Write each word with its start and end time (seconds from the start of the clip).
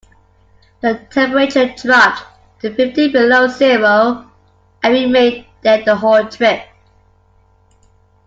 The 0.81 0.95
temperature 1.11 1.75
dropped 1.75 2.23
to 2.61 2.73
fifty 2.73 3.09
below 3.11 3.47
zero 3.47 4.31
and 4.81 4.93
remained 4.95 5.45
there 5.61 5.85
the 5.85 5.95
whole 5.97 6.25
trip. 6.25 6.67